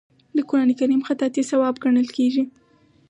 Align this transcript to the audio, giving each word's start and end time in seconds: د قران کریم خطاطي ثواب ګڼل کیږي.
د 0.35 0.37
قران 0.49 0.69
کریم 0.79 1.01
خطاطي 1.07 1.41
ثواب 1.49 1.75
ګڼل 1.83 2.07
کیږي. 2.17 2.43